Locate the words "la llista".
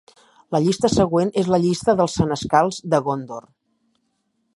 0.53-0.89, 1.55-1.95